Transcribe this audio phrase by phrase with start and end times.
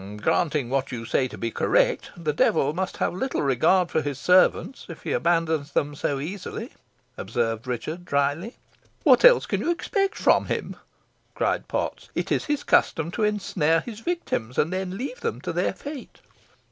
[0.17, 4.17] "Granting what you say to be correct, the devil must have little regard for his
[4.17, 6.71] servants if he abandons them so easily,"
[7.19, 8.55] observed Richard, drily.
[9.03, 10.75] "What else can you expect from him?"
[11.35, 12.09] cried Potts.
[12.15, 16.17] "It is his custom to ensnare his victims, and then leave them to their fate."